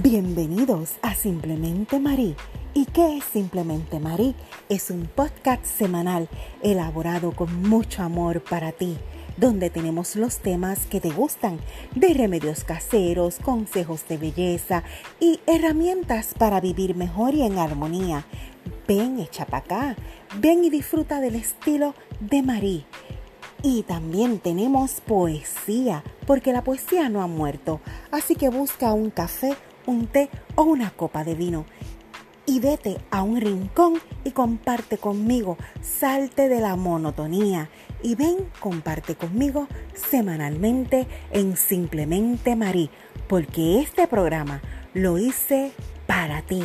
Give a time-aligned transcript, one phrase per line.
[0.00, 2.36] Bienvenidos a Simplemente Marí.
[2.72, 4.36] ¿Y qué es Simplemente Marí?
[4.68, 6.28] Es un podcast semanal
[6.62, 8.96] elaborado con mucho amor para ti,
[9.38, 11.58] donde tenemos los temas que te gustan,
[11.96, 14.84] de remedios caseros, consejos de belleza
[15.18, 18.24] y herramientas para vivir mejor y en armonía.
[18.86, 19.96] Ven, echa para acá,
[20.40, 22.86] ven y disfruta del estilo de Marí.
[23.64, 27.80] Y también tenemos poesía, porque la poesía no ha muerto.
[28.12, 29.56] Así que busca un café
[29.88, 31.64] un té o una copa de vino.
[32.44, 37.68] Y vete a un rincón y comparte conmigo, salte de la monotonía
[38.02, 42.90] y ven, comparte conmigo semanalmente en Simplemente Marí,
[43.28, 44.62] porque este programa
[44.94, 45.72] lo hice
[46.06, 46.62] para ti.